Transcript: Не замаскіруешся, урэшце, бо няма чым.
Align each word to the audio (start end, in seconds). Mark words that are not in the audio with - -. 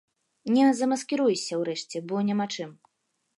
Не 0.53 0.63
замаскіруешся, 0.79 1.53
урэшце, 1.61 2.03
бо 2.13 2.23
няма 2.31 2.49
чым. 2.57 2.73